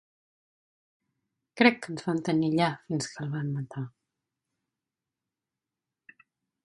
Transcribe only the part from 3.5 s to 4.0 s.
matar.